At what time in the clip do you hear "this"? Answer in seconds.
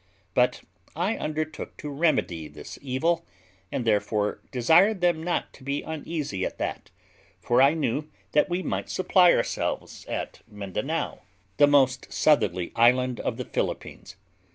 2.47-2.79